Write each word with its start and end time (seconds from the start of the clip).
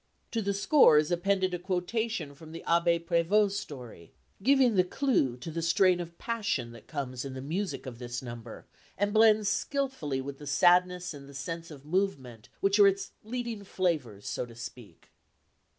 To 0.31 0.41
the 0.41 0.55
score 0.55 0.97
is 0.97 1.11
appended 1.11 1.53
a 1.53 1.59
quotation 1.59 2.33
from 2.33 2.53
the 2.53 2.63
Abbé 2.67 3.05
Prévost's 3.05 3.59
story, 3.59 4.13
giving 4.41 4.73
the 4.73 4.83
clue 4.83 5.37
to 5.37 5.51
the 5.51 5.61
strain 5.61 5.99
of 5.99 6.17
passion 6.17 6.71
that 6.71 6.87
comes 6.87 7.23
in 7.23 7.35
the 7.35 7.39
music 7.41 7.85
of 7.85 7.99
this 7.99 8.19
number, 8.19 8.65
and 8.97 9.13
blends 9.13 9.47
skilfully 9.47 10.19
with 10.19 10.39
the 10.39 10.47
sadness 10.47 11.13
and 11.13 11.29
the 11.29 11.35
sense 11.35 11.69
of 11.69 11.85
movement 11.85 12.49
which 12.61 12.79
are 12.79 12.87
its 12.87 13.11
leading 13.23 13.63
flavours, 13.63 14.27
so 14.27 14.43
to 14.47 14.55
speak. 14.55 15.11